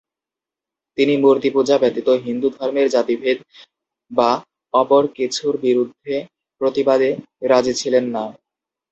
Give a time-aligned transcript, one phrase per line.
[0.97, 3.37] তিনি মূর্তিপূজা ব্যতীত হিন্দু ধর্মের জাতিভেদ
[4.11, 4.29] বা
[4.73, 6.15] অপর কিছুর বিরুদ্ধে
[6.61, 7.09] প্রতিবাদে
[7.49, 8.23] রাজি ছিলেন না।